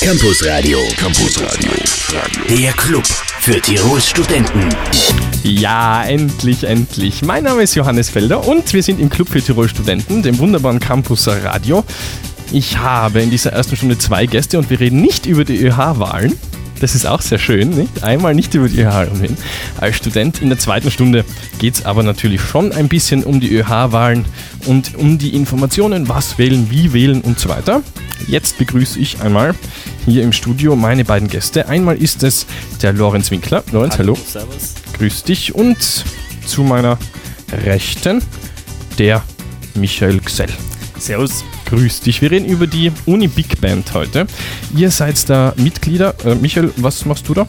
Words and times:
Campus 0.00 0.46
Radio. 0.46 0.78
Campus 0.96 1.40
Radio. 1.42 1.70
Der 2.48 2.72
Club 2.72 3.04
für 3.04 3.60
Tirols 3.60 4.08
Studenten. 4.08 4.68
Ja, 5.42 6.04
endlich, 6.04 6.62
endlich. 6.62 7.22
Mein 7.22 7.44
Name 7.44 7.62
ist 7.64 7.74
Johannes 7.74 8.08
Felder 8.08 8.46
und 8.46 8.72
wir 8.72 8.82
sind 8.82 9.00
im 9.00 9.10
Club 9.10 9.28
für 9.28 9.42
Tirol 9.42 9.68
Studenten, 9.68 10.22
dem 10.22 10.38
wunderbaren 10.38 10.78
Campus 10.78 11.26
Radio. 11.26 11.84
Ich 12.52 12.78
habe 12.78 13.20
in 13.20 13.30
dieser 13.30 13.52
ersten 13.52 13.76
Stunde 13.76 13.98
zwei 13.98 14.26
Gäste 14.26 14.58
und 14.58 14.70
wir 14.70 14.78
reden 14.78 15.00
nicht 15.00 15.26
über 15.26 15.44
die 15.44 15.58
ÖH-Wahlen. 15.58 16.38
Das 16.80 16.94
ist 16.94 17.06
auch 17.06 17.20
sehr 17.22 17.38
schön, 17.38 17.70
nicht? 17.70 18.04
Einmal 18.04 18.34
nicht 18.34 18.54
über 18.54 18.68
die 18.68 18.80
ÖH-Wahlen 18.80 19.36
als 19.80 19.96
Student. 19.96 20.40
In 20.40 20.48
der 20.48 20.58
zweiten 20.58 20.90
Stunde 20.90 21.24
geht 21.58 21.74
es 21.74 21.84
aber 21.84 22.02
natürlich 22.02 22.40
schon 22.40 22.72
ein 22.72 22.88
bisschen 22.88 23.24
um 23.24 23.40
die 23.40 23.52
ÖH-Wahlen 23.52 24.24
und 24.66 24.94
um 24.96 25.18
die 25.18 25.34
Informationen, 25.34 26.08
was 26.08 26.38
wählen, 26.38 26.70
wie 26.70 26.92
wählen 26.92 27.20
und 27.22 27.38
so 27.40 27.48
weiter. 27.48 27.82
Jetzt 28.26 28.58
begrüße 28.58 28.98
ich 28.98 29.20
einmal 29.20 29.54
hier 30.04 30.22
im 30.22 30.32
Studio 30.32 30.76
meine 30.76 31.04
beiden 31.04 31.28
Gäste. 31.28 31.68
Einmal 31.68 31.96
ist 31.96 32.22
es 32.22 32.46
der 32.82 32.92
Lorenz 32.92 33.30
Winkler. 33.30 33.64
Lorenz, 33.72 33.98
hallo. 33.98 34.14
hallo. 34.14 34.26
Servus. 34.26 34.74
Grüß 34.98 35.24
dich. 35.24 35.54
Und 35.54 36.04
zu 36.46 36.62
meiner 36.62 36.98
Rechten 37.64 38.22
der 38.98 39.22
Michael 39.74 40.20
Gsell. 40.20 40.50
Servus. 40.98 41.44
Grüß 41.68 42.00
dich. 42.00 42.22
Wir 42.22 42.30
reden 42.30 42.46
über 42.46 42.66
die 42.66 42.90
Uni 43.04 43.28
Big 43.28 43.60
Band 43.60 43.92
heute. 43.92 44.26
Ihr 44.74 44.90
seid 44.90 45.28
da 45.28 45.52
Mitglieder. 45.56 46.14
Äh, 46.24 46.34
Michael, 46.36 46.72
was 46.76 47.04
machst 47.04 47.28
du 47.28 47.34
da? 47.34 47.46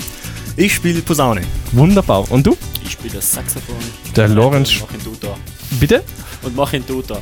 Ich 0.57 0.75
spiele 0.75 1.01
Posaune. 1.01 1.41
Wunderbar. 1.71 2.29
Und 2.29 2.45
du? 2.45 2.57
Ich 2.83 2.91
spiele 2.91 3.13
das 3.13 3.31
Saxophon. 3.31 3.77
Der 4.17 4.27
Lorenz. 4.27 4.73
Mach 4.81 4.93
ihn 4.93 5.01
Tutor. 5.01 5.37
Bitte? 5.79 6.03
Und 6.41 6.53
mach 6.53 6.73
ihn 6.73 6.85
Tutor. 6.85 7.21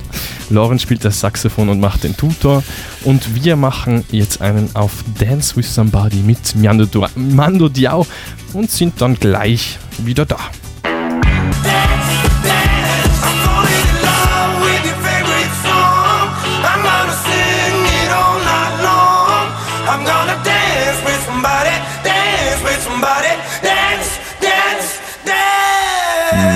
Lorenz 0.49 0.81
spielt 0.81 1.05
das 1.05 1.19
Saxophon 1.19 1.69
und 1.69 1.79
macht 1.79 2.03
den 2.03 2.17
Tutor. 2.17 2.63
Und 3.03 3.35
wir 3.35 3.55
machen 3.57 4.03
jetzt 4.11 4.41
einen 4.41 4.75
auf 4.75 5.03
Dance 5.19 5.55
with 5.55 5.71
Somebody 5.71 6.17
mit 6.17 6.55
Mando, 6.55 6.87
Mando 7.15 7.69
Diao 7.69 8.07
und 8.53 8.71
sind 8.71 8.99
dann 9.01 9.19
gleich 9.19 9.77
wieder 9.99 10.25
da. 10.25 10.39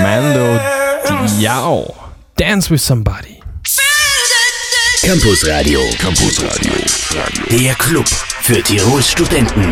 Mando 0.02 0.60
Diao. 1.38 1.94
Dance 2.36 2.70
with 2.70 2.82
Somebody. 2.82 3.40
Campus 5.04 5.48
Radio. 5.48 5.80
Campus 5.98 6.40
Radio. 6.44 6.72
Der 7.50 7.74
Club 7.76 8.08
für 8.08 8.62
Tirols 8.62 9.10
Studenten. 9.10 9.72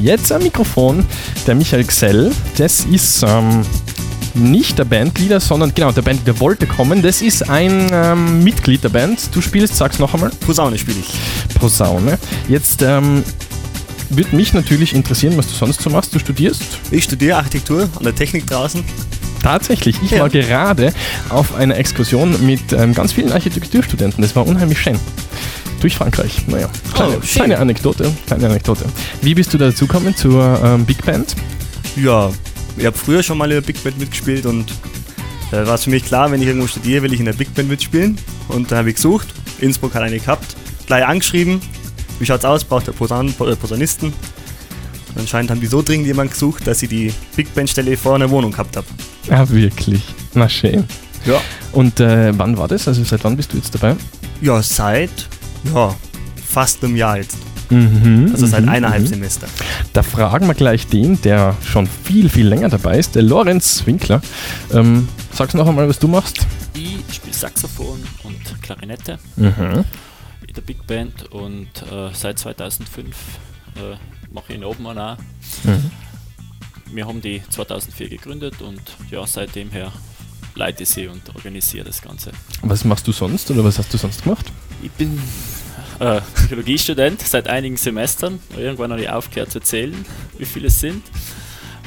Jetzt 0.00 0.30
am 0.32 0.42
Mikrofon 0.42 1.06
der 1.46 1.54
Michael 1.54 1.84
Gsell. 1.84 2.32
Das 2.56 2.80
ist 2.80 3.22
ähm, 3.26 3.64
nicht 4.34 4.78
der 4.78 4.84
Bandleader, 4.84 5.40
sondern 5.40 5.74
genau, 5.74 5.92
der 5.92 6.02
Bandleader 6.02 6.38
wollte 6.40 6.66
kommen. 6.66 7.02
Das 7.02 7.22
ist 7.22 7.48
ein 7.48 7.88
ähm, 7.92 8.44
Mitglied 8.44 8.84
der 8.84 8.90
Band. 8.90 9.34
Du 9.34 9.40
spielst, 9.40 9.76
sag's 9.76 9.98
noch 9.98 10.14
einmal. 10.14 10.30
Posaune 10.46 10.78
spiele 10.78 10.98
ich. 11.00 11.54
Posaune. 11.58 12.18
Jetzt 12.48 12.82
ähm, 12.82 13.24
würde 14.10 14.34
mich 14.36 14.52
natürlich 14.54 14.94
interessieren, 14.94 15.36
was 15.36 15.48
du 15.48 15.54
sonst 15.54 15.80
so 15.82 15.90
machst. 15.90 16.14
Du 16.14 16.18
studierst? 16.18 16.62
Ich 16.90 17.04
studiere 17.04 17.36
Architektur 17.36 17.88
an 17.96 18.04
der 18.04 18.14
Technik 18.14 18.46
draußen. 18.46 18.82
Tatsächlich, 19.42 19.96
ich 20.02 20.10
Ja. 20.12 20.20
war 20.20 20.28
gerade 20.30 20.92
auf 21.28 21.54
einer 21.54 21.76
Exkursion 21.76 22.44
mit 22.44 22.72
ähm, 22.72 22.94
ganz 22.94 23.12
vielen 23.12 23.32
Architekturstudenten. 23.32 24.22
Das 24.22 24.34
war 24.34 24.46
unheimlich 24.46 24.80
schön. 24.80 24.98
Durch 25.80 25.94
Frankreich. 25.96 26.46
Naja, 26.48 26.68
kleine, 26.92 27.16
Oh, 27.16 27.20
kleine 27.20 27.58
Anekdote. 27.58 28.12
Kleine 28.26 28.46
Anekdote. 28.46 28.84
Wie 29.22 29.34
bist 29.34 29.54
du 29.54 29.58
dazu 29.58 29.86
gekommen 29.86 30.16
zur 30.16 30.60
ähm, 30.64 30.84
Big 30.84 31.04
Band? 31.04 31.36
Ja, 31.96 32.30
ich 32.76 32.84
habe 32.84 32.96
früher 32.98 33.22
schon 33.22 33.38
mal 33.38 33.44
in 33.44 33.56
der 33.56 33.60
Big 33.60 33.82
Band 33.84 33.98
mitgespielt 33.98 34.44
und 34.46 34.72
da 35.50 35.66
war 35.66 35.76
es 35.76 35.84
für 35.84 35.90
mich 35.90 36.04
klar, 36.04 36.30
wenn 36.32 36.42
ich 36.42 36.48
irgendwo 36.48 36.66
studiere, 36.66 37.02
will 37.04 37.12
ich 37.12 37.20
in 37.20 37.26
der 37.26 37.32
Big 37.32 37.54
Band 37.54 37.68
mitspielen. 37.68 38.18
Und 38.48 38.70
da 38.72 38.78
habe 38.78 38.90
ich 38.90 38.96
gesucht. 38.96 39.28
Innsbruck 39.60 39.94
hat 39.94 40.02
eine 40.02 40.18
gehabt. 40.18 40.56
Gleich 40.86 41.06
angeschrieben. 41.06 41.60
Wie 42.18 42.26
schaut's 42.26 42.44
aus? 42.44 42.64
Braucht 42.64 42.86
der 42.86 42.92
Posaun 42.92 43.28
äh, 43.28 43.56
Posaunisten? 43.56 44.08
Und 44.08 45.20
anscheinend 45.20 45.50
haben 45.50 45.60
die 45.60 45.66
so 45.66 45.82
dringend 45.82 46.06
jemanden 46.06 46.32
gesucht, 46.32 46.66
dass 46.66 46.82
ich 46.82 46.88
die 46.88 47.12
Big 47.36 47.54
Band 47.54 47.70
Stelle 47.70 47.96
vor 47.96 48.14
einer 48.14 48.28
Wohnung 48.30 48.52
gehabt 48.52 48.76
habe. 48.76 48.86
Ja, 49.28 49.48
wirklich. 49.48 50.02
Na 50.34 50.48
schön. 50.48 50.84
Ja. 51.24 51.40
Und 51.72 52.00
äh, 52.00 52.36
wann 52.38 52.56
war 52.56 52.68
das? 52.68 52.88
Also 52.88 53.02
seit 53.04 53.24
wann 53.24 53.36
bist 53.36 53.52
du 53.52 53.56
jetzt 53.56 53.74
dabei? 53.74 53.96
Ja, 54.40 54.62
seit 54.62 55.10
ja, 55.74 55.94
fast 56.46 56.84
einem 56.84 56.96
Jahr 56.96 57.18
jetzt. 57.18 57.36
Mhm, 57.70 58.30
Also 58.32 58.46
seit 58.46 58.62
mhm, 58.62 58.70
eineinhalb 58.70 59.02
mhm. 59.02 59.06
Semester. 59.08 59.46
Da 59.92 60.02
fragen 60.02 60.46
wir 60.46 60.54
gleich 60.54 60.86
den, 60.86 61.20
der 61.22 61.54
schon 61.64 61.86
viel, 62.04 62.28
viel 62.30 62.46
länger 62.46 62.68
dabei 62.68 62.98
ist, 62.98 63.14
der 63.14 63.22
Lorenz 63.22 63.82
Winkler. 63.84 64.22
Ähm, 64.72 65.08
sag's 65.32 65.54
noch 65.54 65.66
einmal, 65.68 65.88
was 65.88 65.98
du 65.98 66.08
machst. 66.08 66.46
Ich 66.74 67.16
spiele 67.16 67.34
Saxophon 67.34 68.02
und 68.24 68.62
Klarinette 68.62 69.18
Mhm. 69.36 69.84
In 70.46 70.54
der 70.54 70.62
Big 70.62 70.86
Band 70.86 71.30
und 71.32 71.68
äh, 71.90 72.10
seit 72.12 72.38
2005 72.38 73.16
äh, 73.76 73.96
mache 74.32 74.52
ich 74.52 74.56
in 74.56 74.64
Oben 74.64 74.86
auch. 74.86 75.16
Mhm. 75.64 75.90
Wir 76.92 77.06
haben 77.06 77.20
die 77.20 77.42
2004 77.50 78.08
gegründet 78.08 78.62
und 78.62 78.80
ja, 79.10 79.26
seitdem 79.26 79.70
her 79.70 79.92
leite 80.54 80.82
ich 80.82 80.88
sie 80.88 81.06
und 81.06 81.34
organisiere 81.34 81.84
das 81.84 82.02
Ganze. 82.02 82.32
Was 82.62 82.84
machst 82.84 83.06
du 83.06 83.12
sonst 83.12 83.50
oder 83.50 83.62
was 83.64 83.78
hast 83.78 83.92
du 83.92 83.98
sonst 83.98 84.22
gemacht? 84.22 84.46
Ich 84.82 84.90
bin 84.92 85.20
äh, 85.98 86.20
Psychologiestudent 86.34 87.20
seit 87.20 87.48
einigen 87.48 87.76
Semestern. 87.76 88.40
Irgendwann 88.56 88.90
habe 88.92 89.02
ich 89.02 89.10
aufgehört 89.10 89.50
zu 89.50 89.60
zählen, 89.60 90.04
wie 90.38 90.44
viele 90.44 90.68
es 90.68 90.80
sind. 90.80 91.02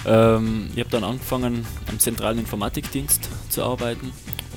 Ähm, 0.06 0.70
ich 0.74 0.80
habe 0.80 0.90
dann 0.90 1.04
angefangen, 1.04 1.66
am 1.88 2.00
zentralen 2.00 2.40
Informatikdienst 2.40 3.30
zu 3.50 3.64
arbeiten 3.64 4.12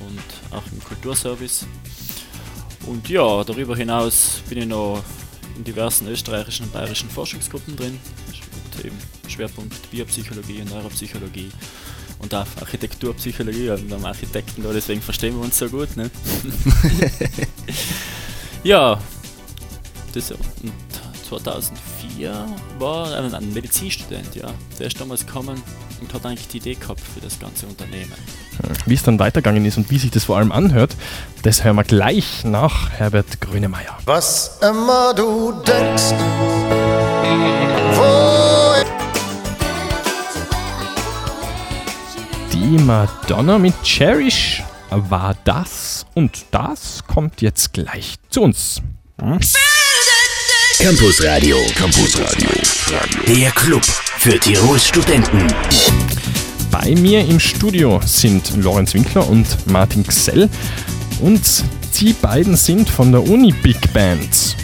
und 0.07 0.55
auch 0.57 0.63
im 0.71 0.83
Kulturservice. 0.83 1.67
Und 2.87 3.09
ja, 3.09 3.43
darüber 3.43 3.75
hinaus 3.75 4.41
bin 4.49 4.59
ich 4.59 4.67
noch 4.67 5.03
in 5.57 5.63
diversen 5.63 6.07
österreichischen 6.07 6.65
und 6.65 6.73
bayerischen 6.73 7.09
Forschungsgruppen 7.09 7.75
drin, 7.75 7.99
mit 8.27 8.85
eben 8.85 8.97
Schwerpunkt 9.27 9.89
Biopsychologie 9.91 10.61
und 10.61 10.69
Neuropsychologie 10.69 11.49
und 12.19 12.33
auch 12.33 12.45
Architekturpsychologie, 12.59 13.69
und 13.69 13.91
am 13.91 14.05
Architekten 14.05 14.63
da, 14.63 14.71
deswegen 14.71 15.01
verstehen 15.01 15.35
wir 15.35 15.43
uns 15.43 15.57
so 15.57 15.69
gut. 15.69 15.95
Ne? 15.95 16.09
Ja, 18.65 18.99
das 20.15 20.31
und 20.31 20.39
2004 21.27 22.45
war 22.79 23.17
ein, 23.17 23.33
ein 23.33 23.53
Medizinstudent, 23.53 24.35
ja. 24.35 24.47
Der 24.79 24.87
ist 24.87 24.99
damals 24.99 25.25
gekommen 25.25 25.61
und 26.01 26.13
hat 26.13 26.25
eigentlich 26.25 26.47
die 26.47 26.57
Idee 26.57 26.75
gehabt 26.75 27.01
für 27.01 27.21
das 27.21 27.39
ganze 27.39 27.65
Unternehmen. 27.65 28.13
Wie 28.85 28.93
es 28.93 29.03
dann 29.03 29.19
weitergegangen 29.19 29.65
ist 29.65 29.77
und 29.77 29.89
wie 29.89 29.97
sich 29.97 30.11
das 30.11 30.25
vor 30.25 30.37
allem 30.37 30.51
anhört, 30.51 30.95
das 31.43 31.63
hören 31.63 31.75
wir 31.75 31.83
gleich 31.83 32.43
nach 32.43 32.91
Herbert 32.91 33.41
Grönemeyer. 33.41 33.97
Was 34.05 34.59
immer 34.61 35.13
du 35.13 35.51
denkst, 35.51 36.13
wo 37.95 38.35
Die 42.53 42.81
Madonna 42.81 43.59
mit 43.59 43.75
Cherish 43.83 44.63
war 44.89 45.35
das 45.43 46.05
und 46.15 46.45
das 46.51 47.03
kommt 47.05 47.41
jetzt 47.41 47.73
gleich 47.73 48.15
zu 48.29 48.41
uns. 48.41 48.81
Campus 50.79 51.23
Radio. 51.23 51.57
Campus 51.75 52.17
Radio. 52.19 52.49
Der 53.27 53.51
Club 53.51 53.83
für 53.85 54.39
Tirols 54.39 54.87
Studenten. 54.87 55.47
Bei 56.71 56.93
mir 56.95 57.21
im 57.25 57.39
Studio 57.39 58.01
sind 58.05 58.55
Lorenz 58.57 58.93
Winkler 58.93 59.27
und 59.27 59.45
Martin 59.67 60.03
Gsell 60.03 60.49
und 61.21 61.63
die 61.99 62.13
beiden 62.13 62.55
sind 62.57 62.89
von 62.89 63.11
der 63.11 63.23
Uni 63.23 63.51
Big 63.51 63.93
Band. 63.93 64.55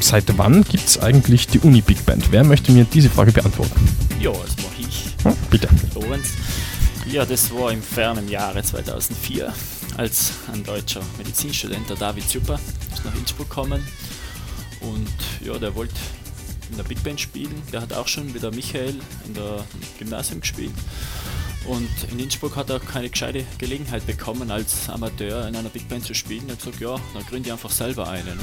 Seit 0.00 0.24
wann 0.36 0.64
gibt 0.64 0.86
es 0.88 0.98
eigentlich 0.98 1.46
die 1.46 1.60
Uni 1.60 1.80
Big 1.80 2.04
Band? 2.04 2.30
Wer 2.30 2.44
möchte 2.44 2.72
mir 2.72 2.84
diese 2.84 3.08
Frage 3.08 3.32
beantworten? 3.32 3.88
Ja, 4.20 4.32
das 4.32 4.56
mache 4.56 4.74
ich, 4.80 5.24
Hm, 5.24 5.36
bitte. 5.50 5.68
Lorenz. 5.94 6.28
Ja, 7.10 7.24
das 7.24 7.50
war 7.52 7.72
im 7.72 7.82
fernen 7.82 8.28
Jahre 8.28 8.62
2004, 8.62 9.52
als 9.96 10.32
ein 10.52 10.62
deutscher 10.64 11.00
Medizinstudent, 11.18 11.88
der 11.88 11.96
David 11.96 12.28
Super, 12.28 12.58
ist 12.92 13.04
nach 13.04 13.14
Innsbruck 13.14 13.48
gekommen 13.48 13.82
und 14.84 15.46
ja, 15.46 15.58
der 15.58 15.74
wollte 15.74 15.94
in 16.70 16.76
der 16.76 16.84
Big 16.84 17.02
Band 17.02 17.20
spielen. 17.20 17.62
Der 17.72 17.80
hat 17.80 17.92
auch 17.92 18.08
schon 18.08 18.32
der 18.42 18.50
Michael 18.52 18.94
in 19.26 19.34
der 19.34 19.64
Gymnasium 19.98 20.40
gespielt. 20.40 20.74
Und 21.66 21.90
in 22.12 22.18
Innsbruck 22.18 22.56
hat 22.56 22.68
er 22.68 22.78
keine 22.78 23.08
gescheite 23.08 23.44
Gelegenheit 23.58 24.06
bekommen, 24.06 24.50
als 24.50 24.88
Amateur 24.90 25.48
in 25.48 25.56
einer 25.56 25.70
Big 25.70 25.88
Band 25.88 26.04
zu 26.04 26.14
spielen. 26.14 26.44
Er 26.46 26.52
hat 26.52 26.58
gesagt, 26.58 26.80
ja, 26.80 26.96
dann 27.14 27.24
gründe 27.26 27.48
ich 27.48 27.52
einfach 27.52 27.70
selber 27.70 28.08
eine. 28.08 28.36
Ne? 28.36 28.42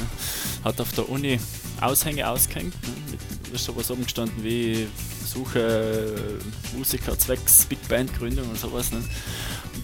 Hat 0.64 0.80
auf 0.80 0.92
der 0.92 1.08
Uni 1.08 1.38
Aushänge 1.80 2.28
ausgehängt. 2.28 2.74
Ne? 2.82 3.18
Da 3.48 3.54
ist 3.54 3.64
sowas 3.64 3.90
oben 3.90 4.04
gestanden 4.04 4.42
wie 4.42 4.88
Suche 5.24 6.40
äh, 6.74 6.76
Musiker 6.76 7.16
zwecks 7.18 7.66
Big 7.66 7.86
Band 7.88 8.12
Gründung 8.18 8.48
und 8.48 8.58
sowas. 8.58 8.90
Ne? 8.90 9.02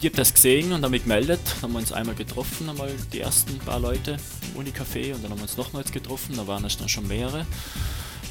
ich 0.00 0.05
habe 0.05 0.17
das 0.17 0.32
gesehen 0.32 0.73
und 0.73 0.85
habe 0.85 0.99
gemeldet. 0.99 1.40
Dann 1.44 1.62
haben 1.62 1.73
wir 1.73 1.79
uns 1.81 1.93
einmal 1.93 2.14
getroffen, 2.14 2.69
einmal 2.69 2.90
die 3.12 3.20
ersten 3.20 3.58
paar 3.58 3.81
Leute 3.81 4.17
im 4.55 4.62
Unicafé 4.62 5.14
und 5.14 5.23
dann 5.23 5.31
haben 5.31 5.38
wir 5.38 5.43
uns 5.43 5.56
nochmals 5.56 5.90
getroffen. 5.90 6.37
Da 6.37 6.46
waren 6.46 6.64
es 6.64 6.76
dann 6.76 6.88
schon 6.88 7.06
mehrere. 7.08 7.46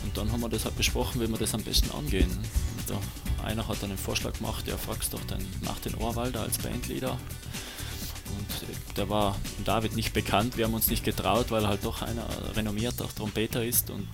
Und 0.03 0.17
dann 0.17 0.31
haben 0.31 0.41
wir 0.41 0.49
das 0.49 0.63
halt 0.65 0.77
besprochen, 0.77 1.19
wie 1.21 1.27
wir 1.27 1.37
das 1.37 1.53
am 1.53 1.63
besten 1.63 1.91
angehen. 1.91 2.29
Und 2.29 2.89
da, 2.89 2.99
einer 3.43 3.67
hat 3.67 3.81
dann 3.81 3.89
einen 3.89 3.97
Vorschlag 3.97 4.33
gemacht, 4.33 4.67
ja, 4.67 4.77
fragst 4.77 5.13
doch 5.13 5.23
den, 5.25 5.45
nach 5.61 5.79
den 5.79 5.95
Ohrwalder 5.95 6.41
als 6.41 6.57
Bandleader. 6.57 7.11
Und 7.11 8.97
der 8.97 9.09
war 9.09 9.37
David 9.63 9.95
nicht 9.95 10.13
bekannt, 10.13 10.57
wir 10.57 10.65
haben 10.65 10.73
uns 10.73 10.89
nicht 10.89 11.03
getraut, 11.03 11.49
weil 11.49 11.63
er 11.63 11.69
halt 11.69 11.85
doch 11.85 12.01
einer 12.01 12.27
renommierter 12.55 13.07
Trompeter 13.15 13.63
ist 13.63 13.89
und 13.89 14.07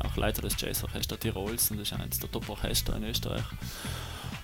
auch 0.00 0.16
Leiter 0.16 0.42
des 0.42 0.54
Jazzorchester 0.58 1.18
Tirols 1.18 1.70
und 1.70 1.78
das 1.78 1.92
ist 1.92 1.98
eines 1.98 2.18
der 2.18 2.30
Top-Orchester 2.30 2.96
in 2.96 3.04
Österreich. 3.04 3.44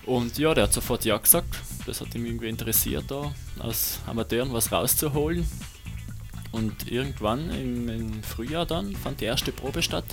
Und 0.05 0.37
ja, 0.37 0.53
der 0.53 0.63
hat 0.63 0.73
sofort 0.73 1.05
Ja 1.05 1.17
gesagt. 1.17 1.55
Das 1.85 2.01
hat 2.01 2.15
ihm 2.15 2.25
irgendwie 2.25 2.49
interessiert, 2.49 3.05
da 3.09 3.33
aus 3.59 3.99
Amateuren 4.07 4.53
was 4.53 4.71
rauszuholen. 4.71 5.45
Und 6.51 6.91
irgendwann 6.91 7.51
im, 7.51 7.89
im 7.89 8.23
Frühjahr 8.23 8.65
dann 8.65 8.95
fand 8.95 9.21
die 9.21 9.25
erste 9.25 9.51
Probe 9.51 9.83
statt. 9.83 10.05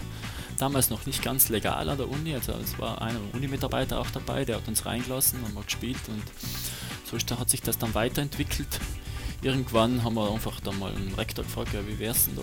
Damals 0.58 0.88
noch 0.88 1.05
nicht 1.05 1.23
ganz 1.23 1.50
legal 1.50 1.88
an 1.88 1.99
der 1.99 2.08
Uni, 2.08 2.35
also 2.35 2.53
es 2.53 2.79
war 2.79 3.03
einer 3.03 3.20
Uni-Mitarbeiter 3.35 4.00
auch 4.00 4.11
dabei, 4.11 4.44
der 4.44 4.56
hat 4.56 4.69
uns 4.69 4.87
reingelassen, 4.87 5.43
haben 5.43 5.55
wir 5.55 5.62
gespielt 5.62 5.99
und 6.08 6.23
so 7.05 7.37
hat 7.37 7.50
sich 7.50 7.61
das 7.61 7.79
dann 7.79 7.94
weiterentwickelt. 7.94 8.81
Irgendwann 9.43 10.03
haben 10.03 10.14
wir 10.14 10.32
einfach 10.32 10.58
dann 10.61 10.79
mal 10.79 10.94
einen 10.94 11.14
Rektor 11.14 11.44
gefragt, 11.44 11.75
ja, 11.75 11.87
wie 11.87 11.99
wär's 11.99 12.25
denn 12.25 12.37
da? 12.37 12.43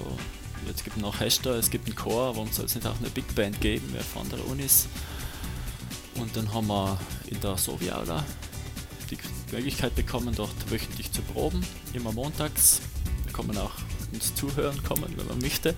Jetzt 0.68 0.84
gibt 0.84 0.96
es 0.96 1.02
noch 1.02 1.10
Orchester, 1.10 1.56
es 1.56 1.70
gibt 1.70 1.88
einen 1.88 1.96
Chor, 1.96 2.36
warum 2.36 2.52
soll 2.52 2.66
es 2.66 2.76
nicht 2.76 2.88
auch 2.88 2.98
eine 3.00 3.10
Big 3.10 3.34
Band 3.36 3.60
geben, 3.60 3.90
wer 3.92 4.04
von 4.04 4.30
der 4.30 4.46
Unis? 4.48 4.88
Und 6.16 6.36
dann 6.38 6.54
haben 6.54 6.68
wir 6.68 7.00
in 7.28 7.40
der 7.42 7.58
Sovi-Aula 7.58 8.24
die 9.10 9.18
Möglichkeit 9.52 9.96
bekommen, 9.96 10.34
dort 10.36 10.72
wöchentlich 10.72 11.12
zu 11.12 11.22
proben, 11.24 11.66
immer 11.94 12.12
montags. 12.12 12.82
Da 13.26 13.34
kann 13.34 13.48
man 13.48 13.58
auch 13.58 13.74
uns 14.14 14.34
zuhören 14.36 14.82
kommen, 14.84 15.12
wenn 15.18 15.28
man 15.28 15.40
möchte. 15.40 15.76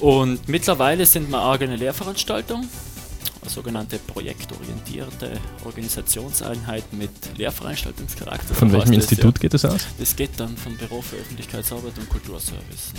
Und 0.00 0.48
mittlerweile 0.48 1.04
sind 1.04 1.30
wir 1.30 1.44
auch 1.44 1.60
eine 1.60 1.76
Lehrveranstaltung, 1.76 2.66
eine 3.42 3.50
sogenannte 3.50 3.98
projektorientierte 3.98 5.38
Organisationseinheit 5.64 6.92
mit 6.92 7.10
Lehrveranstaltungscharakter. 7.36 8.54
Von 8.54 8.72
welchem 8.72 8.92
das 8.92 9.04
Institut 9.04 9.36
ja, 9.36 9.40
geht 9.42 9.54
das 9.54 9.64
aus? 9.64 9.86
Das 9.98 10.16
geht 10.16 10.30
dann 10.38 10.56
vom 10.56 10.76
Büro 10.76 11.02
für 11.02 11.16
Öffentlichkeitsarbeit 11.16 11.98
und 11.98 12.08
Kulturservice 12.08 12.92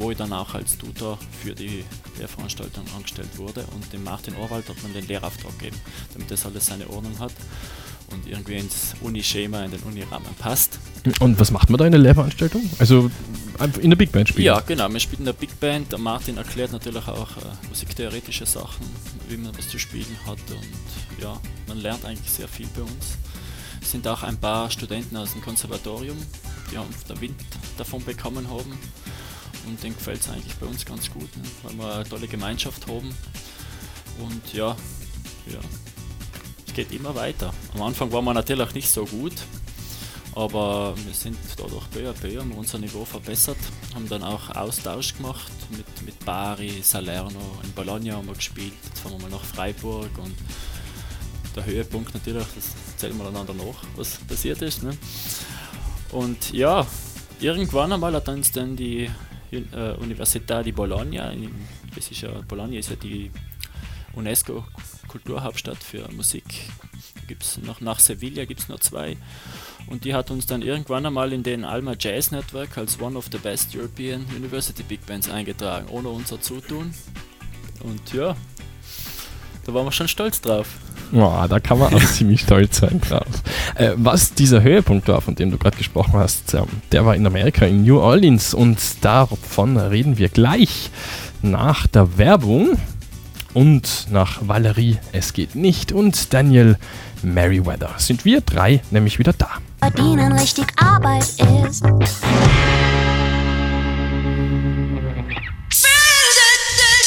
wo 0.00 0.10
ich 0.10 0.16
dann 0.16 0.32
auch 0.32 0.54
als 0.54 0.78
Tutor 0.78 1.18
für 1.42 1.54
die 1.54 1.84
Lehrveranstaltung 2.18 2.84
angestellt 2.96 3.36
wurde 3.36 3.64
und 3.74 3.92
dem 3.92 4.02
Martin 4.02 4.34
Orwald 4.36 4.68
hat 4.68 4.82
man 4.82 4.92
den 4.94 5.06
Lehrauftrag 5.06 5.58
gegeben, 5.58 5.76
damit 6.14 6.30
das 6.30 6.46
alles 6.46 6.66
seine 6.66 6.88
Ordnung 6.88 7.18
hat 7.18 7.32
und 8.10 8.26
irgendwie 8.26 8.56
ins 8.56 8.94
Unischema, 9.02 9.64
in 9.64 9.72
den 9.72 9.82
Unirahmen 9.82 10.34
passt. 10.38 10.78
Und 11.20 11.40
was 11.40 11.50
macht 11.50 11.70
man 11.70 11.78
da 11.78 11.86
in 11.86 11.92
der 11.92 12.00
Lehrveranstaltung? 12.00 12.68
Also 12.78 13.10
in 13.80 13.90
der 13.90 13.96
Big 13.96 14.12
Band 14.12 14.28
spielen? 14.28 14.46
Ja, 14.46 14.60
genau, 14.60 14.88
man 14.88 15.00
spielt 15.00 15.20
in 15.20 15.26
der 15.26 15.32
Big 15.32 15.58
Band. 15.60 15.92
Der 15.92 15.98
Martin 15.98 16.36
erklärt 16.36 16.72
natürlich 16.72 17.06
auch 17.08 17.36
äh, 17.36 17.68
musiktheoretische 17.68 18.46
Sachen, 18.46 18.86
wie 19.28 19.36
man 19.36 19.56
was 19.56 19.68
zu 19.68 19.78
spielen 19.78 20.16
hat 20.26 20.38
und 20.50 21.22
ja, 21.22 21.38
man 21.68 21.78
lernt 21.78 22.04
eigentlich 22.04 22.30
sehr 22.30 22.48
viel 22.48 22.66
bei 22.74 22.82
uns. 22.82 23.18
Es 23.82 23.92
sind 23.92 24.06
auch 24.06 24.22
ein 24.22 24.36
paar 24.36 24.70
Studenten 24.70 25.16
aus 25.16 25.32
dem 25.32 25.42
Konservatorium, 25.42 26.16
die 26.70 26.78
haben 26.78 26.88
der 27.08 27.20
Wind 27.20 27.36
davon 27.76 28.04
bekommen 28.04 28.48
haben 28.48 28.78
und 29.66 29.82
denen 29.82 29.94
gefällt 29.94 30.20
es 30.20 30.28
eigentlich 30.28 30.54
bei 30.56 30.66
uns 30.66 30.84
ganz 30.84 31.10
gut, 31.10 31.34
ne? 31.36 31.42
weil 31.62 31.74
wir 31.74 31.94
eine 31.94 32.08
tolle 32.08 32.28
Gemeinschaft 32.28 32.86
haben. 32.86 33.14
Und 34.18 34.52
ja, 34.52 34.76
ja, 35.46 35.58
es 36.66 36.74
geht 36.74 36.92
immer 36.92 37.14
weiter. 37.14 37.52
Am 37.74 37.82
Anfang 37.82 38.12
waren 38.12 38.24
wir 38.24 38.34
natürlich 38.34 38.74
nicht 38.74 38.90
so 38.90 39.04
gut, 39.04 39.32
aber 40.34 40.94
wir 40.96 41.14
sind 41.14 41.36
dadurch 41.56 41.88
peu 41.90 42.08
à 42.08 42.12
peu 42.12 42.38
haben 42.38 42.52
unser 42.52 42.78
Niveau 42.78 43.04
verbessert, 43.04 43.58
haben 43.94 44.08
dann 44.08 44.22
auch 44.22 44.54
Austausch 44.54 45.16
gemacht 45.16 45.50
mit, 45.70 46.02
mit 46.06 46.24
Bari, 46.24 46.80
Salerno, 46.82 47.58
in 47.62 47.72
Bologna 47.72 48.14
haben 48.14 48.28
wir 48.28 48.34
gespielt, 48.34 48.72
jetzt 48.84 49.00
fahren 49.00 49.12
wir 49.12 49.28
mal 49.28 49.30
nach 49.30 49.44
Freiburg 49.44 50.10
und 50.18 50.34
der 51.56 51.64
Höhepunkt 51.64 52.14
natürlich, 52.14 52.46
das 52.54 52.74
erzählen 52.92 53.18
wir 53.18 53.28
einander 53.28 53.54
nach, 53.54 53.84
was 53.96 54.18
passiert 54.28 54.62
ist. 54.62 54.82
Ne? 54.82 54.96
Und 56.12 56.52
ja, 56.52 56.86
irgendwann 57.40 57.92
einmal 57.92 58.14
hat 58.14 58.28
uns 58.28 58.52
dann 58.52 58.76
die 58.76 59.10
äh, 59.50 59.94
Università 60.00 60.62
di 60.62 60.72
Bologna. 60.72 61.32
Das 61.94 62.10
ist 62.10 62.20
ja, 62.20 62.30
Bologna 62.46 62.78
ist 62.78 62.90
ja 62.90 62.96
die 62.96 63.30
UNESCO 64.14 64.64
Kulturhauptstadt 65.08 65.82
für 65.82 66.10
Musik. 66.12 66.44
Gibt's 67.26 67.58
noch 67.58 67.80
nach 67.80 68.00
Sevilla 68.00 68.44
gibt 68.44 68.60
es 68.60 68.68
noch 68.68 68.80
zwei. 68.80 69.16
Und 69.86 70.04
die 70.04 70.14
hat 70.14 70.30
uns 70.30 70.46
dann 70.46 70.62
irgendwann 70.62 71.04
einmal 71.04 71.32
in 71.32 71.42
den 71.42 71.64
Alma 71.64 71.94
Jazz 71.98 72.30
Network 72.30 72.78
als 72.78 73.00
one 73.00 73.16
of 73.16 73.28
the 73.32 73.38
best 73.38 73.74
European 73.74 74.24
University 74.36 74.82
Big 74.82 75.04
Bands 75.06 75.28
eingetragen, 75.28 75.88
ohne 75.88 76.08
unser 76.08 76.40
Zutun. 76.40 76.94
Und 77.82 78.12
ja, 78.12 78.36
da 79.66 79.74
waren 79.74 79.86
wir 79.86 79.92
schon 79.92 80.08
stolz 80.08 80.40
drauf. 80.40 80.66
Ja, 81.12 81.48
da 81.48 81.58
kann 81.58 81.78
man 81.78 81.92
auch 81.92 82.04
ziemlich 82.12 82.42
stolz 82.42 82.78
sein 82.78 83.00
drauf. 83.00 83.26
Äh, 83.74 83.92
was 83.96 84.34
dieser 84.34 84.62
Höhepunkt 84.62 85.08
war, 85.08 85.20
von 85.20 85.34
dem 85.34 85.50
du 85.50 85.58
gerade 85.58 85.76
gesprochen 85.76 86.14
hast, 86.14 86.54
ähm, 86.54 86.66
der 86.92 87.04
war 87.04 87.16
in 87.16 87.26
Amerika, 87.26 87.66
in 87.66 87.82
New 87.82 87.98
Orleans. 87.98 88.54
Und 88.54 88.78
davon 89.02 89.76
reden 89.76 90.18
wir 90.18 90.28
gleich 90.28 90.90
nach 91.42 91.86
der 91.86 92.18
Werbung. 92.18 92.78
Und 93.52 94.06
nach 94.10 94.46
Valerie, 94.46 94.98
es 95.12 95.32
geht 95.32 95.56
nicht. 95.56 95.90
Und 95.90 96.32
Daniel 96.32 96.78
Merriweather 97.22 97.90
sind 97.98 98.24
wir 98.24 98.40
drei 98.40 98.80
nämlich 98.90 99.18
wieder 99.18 99.32
da. 99.32 99.50
Verdienen 99.92 100.32
richtig 100.32 100.66
Arbeit 100.76 101.24
ist. 101.64 101.82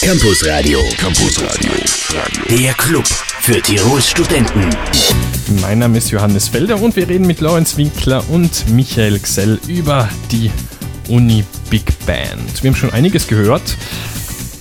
Campus 0.02 0.46
Radio. 0.46 0.80
Campus 0.98 1.42
Radio. 1.42 1.72
Der 2.50 2.74
Club 2.74 3.06
für 3.42 3.62
Tirols 3.62 4.10
Studenten. 4.10 4.70
Mein 5.62 5.80
Name 5.80 5.98
ist 5.98 6.12
Johannes 6.12 6.50
Felder 6.50 6.82
und 6.82 6.96
wir 6.96 7.08
reden 7.08 7.26
mit 7.26 7.40
Lorenz 7.40 7.78
Winkler 7.78 8.24
und 8.30 8.68
Michael 8.70 9.20
Gsell 9.20 9.60
über 9.68 10.10
die 10.32 10.52
Uni 11.08 11.46
Big 11.70 11.86
Band. 12.06 12.64
Wir 12.64 12.72
haben 12.72 12.78
schon 12.78 12.92
einiges 12.92 13.28
gehört. 13.28 13.78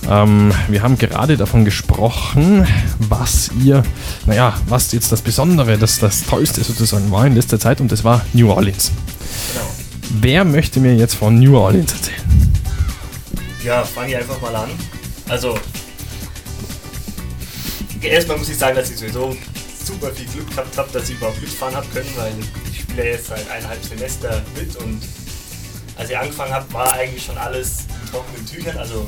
Ähm, 0.09 0.53
wir 0.67 0.81
haben 0.81 0.97
gerade 0.97 1.37
davon 1.37 1.65
gesprochen, 1.65 2.67
was 2.99 3.51
ihr, 3.63 3.83
naja, 4.25 4.53
was 4.67 4.91
jetzt 4.91 5.11
das 5.11 5.21
Besondere, 5.21 5.77
das, 5.77 5.99
das 5.99 6.23
Tollste 6.23 6.63
sozusagen 6.63 7.09
war 7.11 7.25
in 7.25 7.35
letzter 7.35 7.59
Zeit 7.59 7.79
und 7.79 7.91
das 7.91 8.03
war 8.03 8.21
New 8.33 8.51
Orleans. 8.51 8.91
Genau. 9.53 9.65
Wer 10.19 10.45
möchte 10.45 10.79
mir 10.79 10.95
jetzt 10.95 11.15
von 11.15 11.39
New 11.39 11.57
Orleans 11.57 11.93
erzählen? 11.93 12.53
Ja, 13.63 13.83
fange 13.83 14.09
ich 14.09 14.17
einfach 14.17 14.41
mal 14.41 14.55
an. 14.55 14.69
Also, 15.29 15.57
erstmal 18.01 18.37
muss 18.37 18.49
ich 18.49 18.57
sagen, 18.57 18.75
dass 18.75 18.89
ich 18.89 18.97
sowieso 18.97 19.35
super 19.85 20.11
viel 20.11 20.25
Glück 20.27 20.49
gehabt 20.49 20.77
habe, 20.77 20.89
dass 20.91 21.09
ich 21.09 21.15
überhaupt 21.15 21.41
mitfahren 21.41 21.75
habe 21.75 21.87
können, 21.93 22.09
weil 22.15 22.33
ich 22.71 22.81
spiele 22.81 23.05
jetzt 23.05 23.27
seit 23.27 23.49
eineinhalb 23.49 23.83
Semester 23.83 24.41
mit 24.55 24.75
und 24.77 25.01
als 25.95 26.09
ich 26.09 26.17
angefangen 26.17 26.53
habe, 26.53 26.73
war 26.73 26.91
eigentlich 26.93 27.23
schon 27.23 27.37
alles 27.37 27.85
in 28.01 28.11
trockenen 28.11 28.45
Tüchern, 28.45 28.77
also 28.77 29.05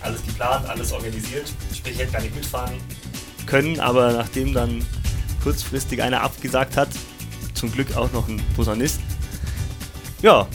alles 0.00 0.24
geplant, 0.24 0.68
alles 0.68 0.92
organisiert. 0.92 1.52
Sprich, 1.74 1.94
ich 1.94 1.98
hätte 2.00 2.12
gar 2.12 2.22
nicht 2.22 2.34
mitfahren 2.34 2.74
können, 3.46 3.80
aber 3.80 4.12
nachdem 4.12 4.52
dann 4.52 4.84
kurzfristig 5.42 6.02
einer 6.02 6.22
abgesagt 6.22 6.76
hat, 6.76 6.88
zum 7.54 7.72
Glück 7.72 7.96
auch 7.96 8.12
noch 8.12 8.28
ein 8.28 8.40
Posaunist, 8.54 9.00
ja, 10.22 10.46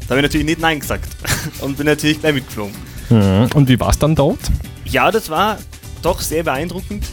da 0.00 0.10
habe 0.10 0.20
ich 0.20 0.22
natürlich 0.22 0.46
nicht 0.46 0.60
Nein 0.60 0.80
gesagt 0.80 1.08
und 1.60 1.76
bin 1.76 1.86
natürlich 1.86 2.20
gleich 2.20 2.34
mitgeflogen. 2.34 2.74
Mhm. 3.10 3.48
Und 3.54 3.68
wie 3.68 3.78
war 3.78 3.90
es 3.90 3.98
dann 3.98 4.14
dort? 4.14 4.40
Ja, 4.84 5.10
das 5.10 5.30
war 5.30 5.58
doch 6.02 6.20
sehr 6.20 6.42
beeindruckend. 6.42 7.06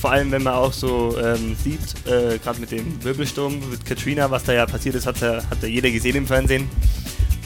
Vor 0.00 0.12
allem, 0.12 0.30
wenn 0.30 0.42
man 0.42 0.54
auch 0.54 0.72
so 0.72 1.16
ähm, 1.18 1.56
sieht, 1.62 1.80
äh, 2.06 2.38
gerade 2.38 2.60
mit 2.60 2.70
dem 2.70 3.02
Wirbelsturm, 3.02 3.70
mit 3.70 3.86
Katrina, 3.86 4.30
was 4.30 4.44
da 4.44 4.52
ja 4.52 4.66
passiert 4.66 4.94
ist, 4.96 5.06
hat 5.06 5.20
ja, 5.20 5.36
hat 5.36 5.62
ja 5.62 5.68
jeder 5.68 5.90
gesehen 5.90 6.16
im 6.16 6.26
Fernsehen. 6.26 6.68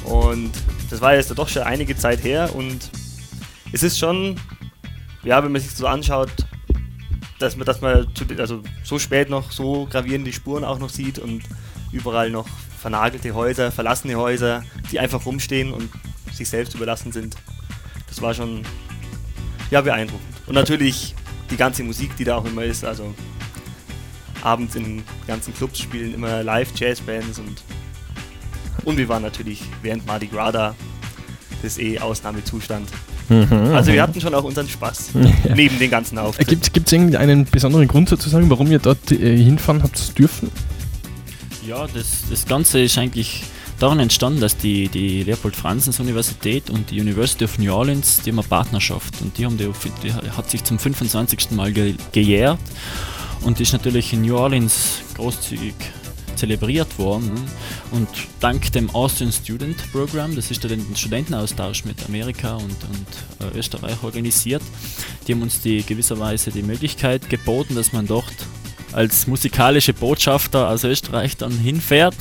Und 0.05 0.51
das 0.91 1.01
war 1.01 1.15
jetzt 1.15 1.31
doch 1.39 1.49
schon 1.49 1.63
einige 1.63 1.97
Zeit 1.97 2.25
her 2.25 2.55
und 2.55 2.91
es 3.73 3.83
ist 3.83 3.99
schon, 3.99 4.37
ja, 5.23 5.43
wenn 5.43 5.53
man 5.53 5.61
sich 5.61 5.73
so 5.73 5.87
anschaut, 5.87 6.31
dass 7.39 7.57
man, 7.57 7.67
dass 7.67 7.81
man 7.81 8.07
also 8.39 8.63
so 8.83 8.99
spät 8.99 9.31
noch 9.31 9.53
so 9.53 9.87
gravierende 9.87 10.33
Spuren 10.33 10.65
auch 10.65 10.79
noch 10.79 10.91
sieht 10.91 11.19
und 11.19 11.43
überall 11.93 12.31
noch 12.31 12.49
vernagelte 12.79 13.35
Häuser, 13.35 13.71
verlassene 13.71 14.17
Häuser, 14.17 14.65
die 14.91 14.99
einfach 14.99 15.25
rumstehen 15.25 15.73
und 15.73 15.91
sich 16.33 16.49
selbst 16.49 16.75
überlassen 16.75 17.13
sind 17.13 17.37
das 18.09 18.23
war 18.23 18.35
schon 18.35 18.63
ja, 19.71 19.81
beeindruckend. 19.81 20.27
Und 20.47 20.55
natürlich 20.55 21.15
die 21.51 21.57
ganze 21.57 21.85
Musik, 21.85 22.17
die 22.17 22.25
da 22.25 22.37
auch 22.37 22.45
immer 22.45 22.65
ist. 22.65 22.85
Also 22.85 23.15
abends 24.43 24.75
in 24.75 25.05
ganzen 25.27 25.55
Clubs 25.55 25.79
spielen 25.79 26.15
immer 26.15 26.43
Live-Jazz-Bands 26.43 27.39
und, 27.39 27.63
und 28.85 28.97
wir 28.97 29.09
waren 29.09 29.23
natürlich 29.23 29.63
während 29.83 30.07
Mardi 30.07 30.27
Gras 30.27 30.53
da. 30.53 30.75
Das 31.63 31.77
ist 31.77 31.79
eh 31.79 31.99
Ausnahmezustand. 31.99 32.89
Mhm, 33.29 33.75
also 33.75 33.93
wir 33.93 34.03
hatten 34.03 34.21
schon 34.21 34.35
auch 34.35 34.45
unseren 34.45 34.69
Spaß, 34.69 35.11
ja. 35.15 35.55
neben 35.55 35.79
den 35.79 35.91
ganzen 35.91 36.19
Auftritten. 36.19 36.61
Gibt 36.73 36.87
es 36.87 36.93
irgendeinen 36.93 37.45
besonderen 37.45 37.87
Grund 37.87 38.09
sozusagen, 38.09 38.49
warum 38.49 38.71
ihr 38.71 38.79
dort 38.79 39.11
äh, 39.11 39.37
hinfahren 39.37 39.83
habt 39.83 40.19
dürfen? 40.19 40.51
Ja, 41.67 41.87
das, 41.87 42.25
das 42.31 42.47
Ganze 42.47 42.81
ist 42.81 42.97
eigentlich 42.97 43.43
daran 43.79 44.01
entstanden, 44.01 44.41
dass 44.41 44.57
die, 44.57 44.89
die 44.89 45.23
Leopold-Franzens-Universität 45.25 46.71
und 46.71 46.91
die 46.91 47.01
University 47.01 47.45
of 47.45 47.59
New 47.59 47.73
Orleans, 47.73 48.23
die 48.23 48.31
haben 48.31 48.39
eine 48.39 48.49
Partnerschaft 48.49 49.21
und 49.21 49.37
die, 49.37 49.45
haben 49.45 49.59
die, 49.59 49.71
die 50.03 50.13
hat 50.13 50.51
sich 50.51 50.65
zum 50.65 50.79
25. 50.79 51.51
Mal 51.53 51.73
ge, 51.73 51.95
gejährt 52.13 52.59
und 53.43 53.61
ist 53.61 53.73
natürlich 53.73 54.13
in 54.13 54.23
New 54.23 54.37
Orleans 54.37 55.01
großzügig 55.17 55.75
zelebriert 56.39 56.99
worden. 56.99 57.31
Und 57.91 58.09
dank 58.41 58.73
dem 58.73 58.89
Austin 58.91 59.33
Student 59.33 59.77
Program, 59.93 60.35
das 60.35 60.51
ist 60.51 60.65
den 60.65 60.85
Studentenaustausch 60.95 61.85
mit 61.85 62.05
Amerika 62.07 62.55
und, 62.55 62.65
und 62.65 63.55
äh, 63.55 63.59
Österreich 63.59 64.03
organisiert, 64.03 64.63
die 65.27 65.33
haben 65.33 65.43
uns 65.43 65.61
die 65.61 65.85
gewisserweise 65.85 66.51
die 66.51 66.63
Möglichkeit 66.63 67.29
geboten, 67.29 67.75
dass 67.75 67.93
man 67.93 68.07
dort 68.07 68.33
als 68.93 69.27
musikalische 69.27 69.93
Botschafter 69.93 70.71
aus 70.71 70.85
Österreich 70.85 71.37
dann 71.37 71.53
hinfährt. 71.53 72.15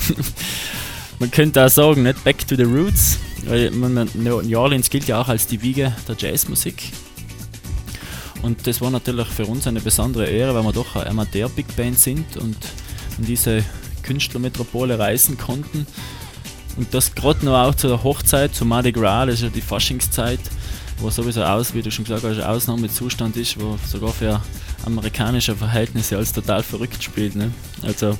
man 1.18 1.30
könnte 1.30 1.64
auch 1.64 1.70
sagen, 1.70 2.02
nicht 2.02 2.22
back 2.24 2.46
to 2.46 2.56
the 2.56 2.64
roots, 2.64 3.18
weil 3.46 3.70
man, 3.70 4.08
New 4.14 4.58
Orleans 4.58 4.90
gilt 4.90 5.06
ja 5.06 5.20
auch 5.20 5.28
als 5.28 5.46
die 5.46 5.62
Wiege 5.62 5.94
der 6.06 6.16
Jazzmusik. 6.18 6.92
Und 8.42 8.66
das 8.66 8.80
war 8.80 8.90
natürlich 8.90 9.26
für 9.26 9.46
uns 9.46 9.66
eine 9.66 9.80
besondere 9.80 10.26
Ehre, 10.26 10.54
weil 10.54 10.62
wir 10.62 10.72
doch 10.72 10.94
eine 10.94 11.10
Amateur-Big 11.10 11.74
Band 11.76 11.98
sind 11.98 12.36
und 12.36 12.56
diese 13.18 13.64
Künstlermetropole 14.08 14.98
reisen 14.98 15.36
konnten. 15.36 15.86
Und 16.76 16.94
das 16.94 17.14
gerade 17.14 17.44
noch 17.44 17.58
auch 17.58 17.74
zur 17.74 18.02
Hochzeit, 18.02 18.54
zu 18.54 18.64
Mardi 18.64 18.92
Gras, 18.92 19.26
das 19.26 19.34
ist 19.36 19.42
ja 19.42 19.48
die 19.50 19.60
Faschingszeit, 19.60 20.40
wo 20.98 21.10
sowieso 21.10 21.42
aus, 21.42 21.74
wie 21.74 21.82
du 21.82 21.90
schon 21.90 22.04
gesagt 22.04 22.24
hast, 22.24 22.40
Ausnahmezustand 22.40 23.36
ist, 23.36 23.60
wo 23.60 23.78
sogar 23.86 24.12
für 24.12 24.40
amerikanische 24.86 25.54
Verhältnisse 25.54 26.16
als 26.16 26.32
total 26.32 26.62
verrückt 26.62 27.02
spielt. 27.02 27.36
Ne? 27.36 27.50
Also, 27.82 28.16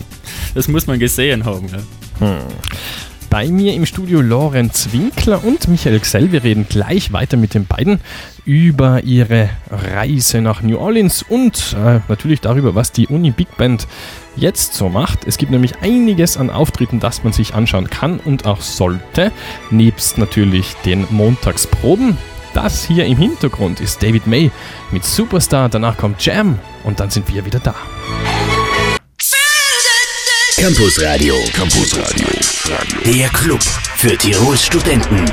das 0.54 0.68
muss 0.68 0.86
man 0.86 0.98
gesehen 0.98 1.44
haben. 1.44 1.68
Ja. 1.68 2.26
Hm. 2.26 2.46
Bei 3.30 3.48
mir 3.48 3.74
im 3.74 3.86
Studio 3.86 4.20
Lorenz 4.20 4.88
Winkler 4.92 5.44
und 5.44 5.68
Michael 5.68 6.00
Xell. 6.00 6.32
Wir 6.32 6.44
reden 6.44 6.66
gleich 6.68 7.12
weiter 7.12 7.36
mit 7.36 7.54
den 7.54 7.66
beiden 7.66 8.00
über 8.44 9.02
ihre 9.02 9.50
Reise 9.70 10.40
nach 10.40 10.62
New 10.62 10.78
Orleans 10.78 11.24
und 11.28 11.76
äh, 11.78 12.00
natürlich 12.08 12.40
darüber, 12.40 12.74
was 12.74 12.92
die 12.92 13.06
Uni 13.06 13.30
Big 13.30 13.56
Band 13.56 13.86
jetzt 14.36 14.74
so 14.74 14.88
macht. 14.88 15.26
Es 15.26 15.38
gibt 15.38 15.50
nämlich 15.50 15.80
einiges 15.80 16.36
an 16.36 16.50
Auftritten, 16.50 17.00
das 17.00 17.24
man 17.24 17.32
sich 17.32 17.54
anschauen 17.54 17.90
kann 17.90 18.20
und 18.20 18.46
auch 18.46 18.60
sollte, 18.60 19.32
nebst 19.70 20.18
natürlich 20.18 20.74
den 20.84 21.06
Montagsproben. 21.10 22.16
Das 22.54 22.86
hier 22.86 23.04
im 23.04 23.18
Hintergrund 23.18 23.80
ist 23.80 24.02
David 24.02 24.26
May 24.26 24.50
mit 24.90 25.04
Superstar, 25.04 25.68
danach 25.68 25.96
kommt 25.96 26.24
Jam 26.24 26.58
und 26.84 27.00
dann 27.00 27.10
sind 27.10 27.32
wir 27.32 27.44
wieder 27.44 27.58
da. 27.58 27.74
Campus 30.56 31.02
Radio. 31.02 31.34
Campus 31.52 31.98
Radio. 31.98 32.55
Der 32.66 33.28
Club 33.28 33.62
für 33.62 34.16
Tirols 34.18 34.64
Studenten. 34.64 35.24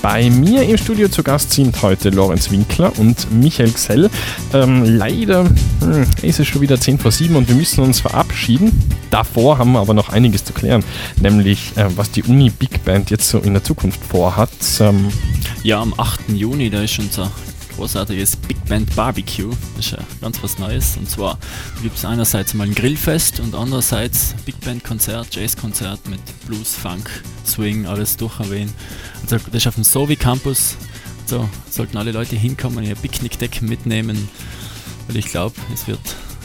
Bei 0.00 0.30
mir 0.30 0.62
im 0.62 0.78
Studio 0.78 1.08
zu 1.08 1.24
Gast 1.24 1.50
sind 1.50 1.82
heute 1.82 2.10
Lorenz 2.10 2.52
Winkler 2.52 2.96
und 2.96 3.28
Michael 3.32 3.72
Xell. 3.72 4.08
Ähm, 4.54 4.84
leider 4.84 5.46
hm, 5.80 6.06
ist 6.22 6.38
es 6.38 6.46
schon 6.46 6.60
wieder 6.60 6.78
10 6.78 7.00
vor 7.00 7.10
7 7.10 7.34
und 7.34 7.48
wir 7.48 7.56
müssen 7.56 7.82
uns 7.82 7.98
verabschieden. 7.98 8.70
Davor 9.10 9.58
haben 9.58 9.72
wir 9.72 9.80
aber 9.80 9.94
noch 9.94 10.10
einiges 10.10 10.44
zu 10.44 10.52
klären, 10.52 10.84
nämlich 11.20 11.76
äh, 11.76 11.86
was 11.96 12.12
die 12.12 12.22
Uni 12.22 12.50
Big 12.50 12.84
Band 12.84 13.10
jetzt 13.10 13.28
so 13.28 13.38
in 13.38 13.54
der 13.54 13.64
Zukunft 13.64 13.98
vorhat. 14.04 14.50
Ähm, 14.78 15.08
ja, 15.64 15.80
am 15.80 15.92
8. 15.96 16.20
Juni, 16.28 16.70
da 16.70 16.82
ist 16.82 17.00
unser 17.00 17.32
großartiges 17.78 18.34
Big 18.36 18.62
Band 18.64 18.94
Barbecue. 18.96 19.50
Das 19.76 19.86
ist 19.86 19.92
ja 19.92 19.98
ganz 20.20 20.42
was 20.42 20.58
Neues. 20.58 20.96
Und 20.96 21.08
zwar 21.08 21.38
gibt 21.80 21.96
es 21.96 22.04
einerseits 22.04 22.52
mal 22.54 22.66
ein 22.66 22.74
Grillfest 22.74 23.38
und 23.38 23.54
andererseits 23.54 24.34
Big 24.44 24.58
Band 24.60 24.82
Konzert, 24.82 25.34
Jazz-Konzert 25.34 26.08
mit 26.08 26.20
Blues, 26.46 26.74
Funk, 26.74 27.08
Swing, 27.46 27.86
alles 27.86 28.16
durcherwähnen. 28.16 28.74
Also 29.22 29.36
das 29.36 29.54
ist 29.54 29.66
auf 29.68 29.74
dem 29.76 29.84
Sovi 29.84 30.16
Campus. 30.16 30.76
So 31.26 31.48
sollten 31.70 31.96
alle 31.98 32.10
Leute 32.10 32.34
hinkommen, 32.34 32.84
ihr 32.84 32.96
Picknickdeck 32.96 33.62
mitnehmen, 33.62 34.28
weil 35.06 35.18
ich 35.18 35.26
glaube, 35.26 35.54
es 35.72 35.86
wird 35.86 36.00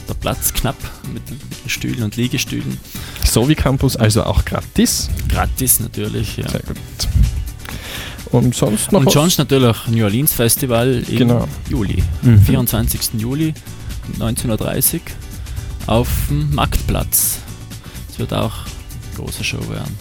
der 0.08 0.14
Platz 0.14 0.52
knapp 0.52 0.76
mit, 1.12 1.28
mit 1.28 1.40
Stühlen 1.66 2.04
und 2.04 2.14
Liegestühlen. 2.14 2.78
Sovi 3.24 3.56
Campus 3.56 3.96
also 3.96 4.22
auch 4.22 4.44
gratis? 4.44 5.08
Gratis 5.28 5.80
natürlich, 5.80 6.36
ja. 6.36 6.48
Sehr 6.48 6.60
gut. 6.60 6.76
Und 8.34 8.54
sonst 8.54 8.90
noch 8.90 9.00
Und 9.00 9.12
sonst 9.12 9.38
natürlich 9.38 9.76
New 9.88 10.02
Orleans 10.04 10.32
Festival 10.32 11.04
im 11.08 11.16
Genau. 11.18 11.46
Juli, 11.68 12.02
Mhm. 12.22 12.40
24. 12.40 13.00
Juli 13.20 13.54
19.30 14.18 15.00
auf 15.86 16.08
dem 16.28 16.52
Marktplatz. 16.54 17.38
Es 18.10 18.18
wird 18.18 18.32
auch 18.34 18.52
eine 18.52 19.24
große 19.24 19.44
Show 19.44 19.60
werden. 19.70 19.96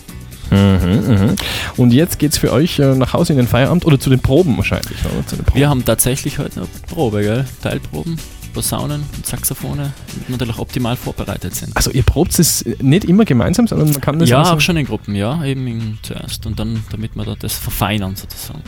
Mhm, 0.52 1.14
mhm. 1.28 1.36
Und 1.78 1.94
jetzt 1.94 2.20
geht's 2.20 2.38
für 2.38 2.52
euch 2.52 2.80
äh, 2.80 2.96
nach 2.96 3.14
Hause 3.14 3.34
in 3.34 3.38
den 3.38 3.48
Feierabend 3.48 3.86
oder 3.86 4.00
zu 4.00 4.10
den 4.10 4.20
Proben 4.20 4.58
wahrscheinlich. 4.58 4.98
Oder? 5.06 5.26
Zu 5.28 5.36
den 5.36 5.46
Proben. 5.46 5.60
Wir 5.60 5.70
haben 5.70 5.86
tatsächlich 5.86 6.38
heute 6.40 6.58
eine 6.62 6.68
Probe, 6.90 7.22
gell? 7.22 7.46
Teilproben, 7.62 8.18
Posaunen 8.54 9.04
und 9.16 9.26
Saxophone, 9.26 9.92
natürlich 10.28 10.58
optimal 10.58 10.96
vorbereitet 10.96 11.56
sind. 11.56 11.76
also 11.76 11.92
ihr 11.92 12.04
probt 12.04 12.38
es 12.40 12.64
nicht 12.80 13.06
immer 13.06 13.26
gemeinsam, 13.26 13.68
sondern 13.68 13.92
man 13.92 14.02
kann 14.02 14.20
das 14.20 14.30
Ja, 14.30 14.54
auch 14.54 14.62
schon 14.62 14.78
in 14.78 14.86
Gruppen, 14.86 15.16
ja, 15.16 15.44
eben 15.44 16.00
zuerst 16.04 16.46
und 16.46 16.60
dann, 16.60 16.84
damit 16.92 17.16
wir 17.16 17.26
da 17.26 17.36
das 17.36 17.54
verfeinern 17.54 18.16
sozusagen. 18.16 18.62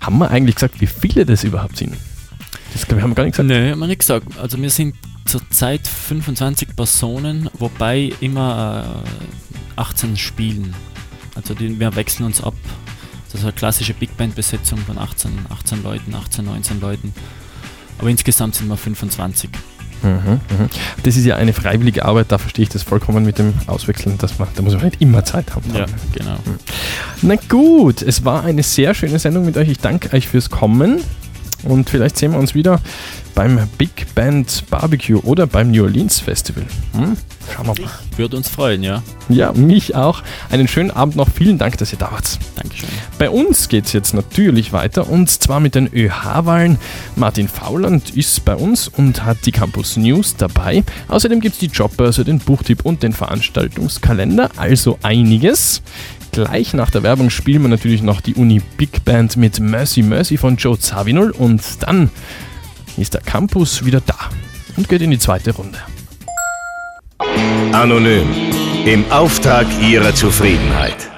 Haben 0.00 0.18
wir 0.18 0.30
eigentlich 0.30 0.54
gesagt, 0.54 0.80
wie 0.80 0.86
viele 0.86 1.26
das 1.26 1.44
überhaupt 1.44 1.76
sind? 1.76 1.96
Das 2.72 2.84
ich, 2.84 2.90
haben 2.90 3.10
wir 3.10 3.14
gar 3.14 3.24
nicht 3.24 3.32
gesagt. 3.32 3.48
Nee, 3.48 3.72
haben 3.72 3.80
wir 3.80 3.86
nicht 3.86 4.00
gesagt. 4.00 4.26
Also 4.38 4.60
wir 4.60 4.70
sind 4.70 4.94
zurzeit 5.24 5.86
25 5.86 6.74
Personen, 6.74 7.50
wobei 7.58 8.12
immer 8.20 9.02
äh, 9.76 9.80
18 9.80 10.16
spielen. 10.16 10.74
Also 11.34 11.54
die, 11.54 11.78
wir 11.78 11.94
wechseln 11.96 12.26
uns 12.26 12.42
ab. 12.42 12.54
Das 13.26 13.40
ist 13.40 13.44
eine 13.44 13.52
klassische 13.52 13.94
Big 13.94 14.16
Band 14.16 14.34
Besetzung 14.34 14.78
von 14.78 14.98
18, 14.98 15.30
18 15.48 15.82
Leuten, 15.82 16.14
18, 16.14 16.44
19 16.44 16.80
Leuten. 16.80 17.14
Aber 18.02 18.10
insgesamt 18.10 18.56
sind 18.56 18.66
wir 18.66 18.76
25. 18.76 19.48
Mhm, 20.02 20.08
mhm. 20.08 20.40
Das 21.04 21.16
ist 21.16 21.24
ja 21.24 21.36
eine 21.36 21.52
freiwillige 21.52 22.04
Arbeit, 22.04 22.32
da 22.32 22.38
verstehe 22.38 22.64
ich 22.64 22.68
das 22.68 22.82
vollkommen 22.82 23.24
mit 23.24 23.38
dem 23.38 23.54
Auswechseln, 23.68 24.18
dass 24.18 24.40
man, 24.40 24.48
da 24.56 24.62
muss 24.62 24.74
man 24.74 24.86
nicht 24.86 25.00
immer 25.00 25.24
Zeit 25.24 25.54
haben. 25.54 25.72
Ja, 25.72 25.86
genau. 26.12 26.36
Na 27.22 27.36
gut, 27.48 28.02
es 28.02 28.24
war 28.24 28.42
eine 28.42 28.64
sehr 28.64 28.92
schöne 28.94 29.20
Sendung 29.20 29.44
mit 29.44 29.56
euch. 29.56 29.68
Ich 29.68 29.78
danke 29.78 30.12
euch 30.16 30.26
fürs 30.26 30.50
Kommen 30.50 31.00
und 31.62 31.90
vielleicht 31.90 32.18
sehen 32.18 32.32
wir 32.32 32.40
uns 32.40 32.56
wieder 32.56 32.80
beim 33.36 33.68
Big 33.78 34.12
Band 34.16 34.64
Barbecue 34.68 35.20
oder 35.20 35.46
beim 35.46 35.70
New 35.70 35.84
Orleans 35.84 36.18
Festival. 36.18 36.64
Hm? 36.94 37.16
Schauen 37.50 37.66
wir 37.66 37.84
mal. 37.84 37.90
Würde 38.16 38.36
uns 38.36 38.48
freuen, 38.48 38.82
ja. 38.82 39.02
Ja, 39.28 39.52
mich 39.52 39.94
auch. 39.94 40.22
Einen 40.50 40.68
schönen 40.68 40.90
Abend 40.90 41.16
noch. 41.16 41.28
Vielen 41.30 41.58
Dank, 41.58 41.78
dass 41.78 41.92
ihr 41.92 41.98
da 41.98 42.12
wart. 42.12 42.38
Dankeschön. 42.56 42.88
Bei 43.18 43.30
uns 43.30 43.68
geht 43.68 43.86
es 43.86 43.92
jetzt 43.92 44.14
natürlich 44.14 44.72
weiter 44.72 45.08
und 45.08 45.30
zwar 45.30 45.60
mit 45.60 45.74
den 45.74 45.92
ÖH-Wahlen. 45.92 46.78
Martin 47.16 47.48
Fauland 47.48 48.10
ist 48.10 48.44
bei 48.44 48.54
uns 48.54 48.88
und 48.88 49.24
hat 49.24 49.38
die 49.46 49.52
Campus 49.52 49.96
News 49.96 50.36
dabei. 50.36 50.84
Außerdem 51.08 51.40
gibt 51.40 51.54
es 51.54 51.60
die 51.60 51.66
Jobbörse, 51.66 52.24
den 52.24 52.38
Buchtipp 52.38 52.84
und 52.84 53.02
den 53.02 53.12
Veranstaltungskalender, 53.12 54.50
also 54.56 54.98
einiges. 55.02 55.82
Gleich 56.32 56.72
nach 56.72 56.90
der 56.90 57.02
Werbung 57.02 57.28
spielen 57.28 57.62
wir 57.62 57.68
natürlich 57.68 58.02
noch 58.02 58.22
die 58.22 58.34
Uni 58.34 58.62
Big 58.78 59.04
Band 59.04 59.36
mit 59.36 59.60
Mercy 59.60 60.02
Mercy 60.02 60.38
von 60.38 60.56
Joe 60.56 60.78
Zawinul 60.78 61.30
und 61.30 61.62
dann 61.80 62.10
ist 62.96 63.14
der 63.14 63.20
Campus 63.20 63.84
wieder 63.84 64.00
da 64.00 64.16
und 64.76 64.88
geht 64.88 65.02
in 65.02 65.10
die 65.10 65.18
zweite 65.18 65.54
Runde. 65.54 65.78
Anonym. 67.72 68.28
Im 68.84 69.10
Auftrag 69.10 69.66
ihrer 69.80 70.14
Zufriedenheit. 70.14 71.11